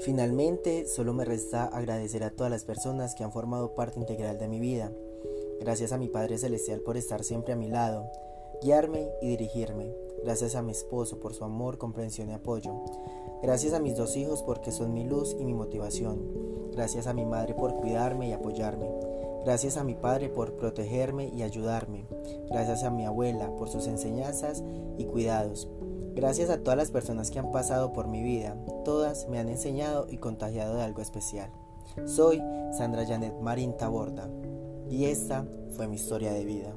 [0.00, 4.48] Finalmente, solo me resta agradecer a todas las personas que han formado parte integral de
[4.48, 4.90] mi vida.
[5.60, 8.10] Gracias a mi Padre Celestial por estar siempre a mi lado,
[8.62, 9.94] guiarme y dirigirme.
[10.24, 12.72] Gracias a mi esposo por su amor, comprensión y apoyo.
[13.42, 16.70] Gracias a mis dos hijos porque son mi luz y mi motivación.
[16.72, 18.90] Gracias a mi madre por cuidarme y apoyarme.
[19.44, 22.06] Gracias a mi padre por protegerme y ayudarme.
[22.50, 24.62] Gracias a mi abuela por sus enseñanzas
[24.96, 25.68] y cuidados.
[26.14, 30.06] Gracias a todas las personas que han pasado por mi vida, todas me han enseñado
[30.10, 31.50] y contagiado de algo especial.
[32.04, 32.42] Soy
[32.76, 34.28] Sandra Janet Marín Taborda
[34.88, 36.74] y esta fue mi historia de vida.